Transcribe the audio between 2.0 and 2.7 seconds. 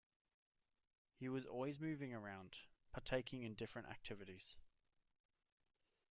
around,